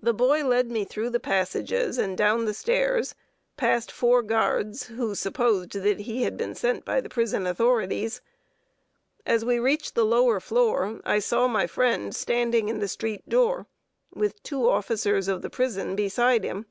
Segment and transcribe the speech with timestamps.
[0.00, 3.16] The boy led me through the passages and down the stairs,
[3.56, 8.20] past four guards, who supposed that he had been sent by the prison authorities.
[9.26, 13.66] As we reached the lower floor, I saw my friend standing in the street door,
[14.14, 16.66] with two officers of the prison beside him.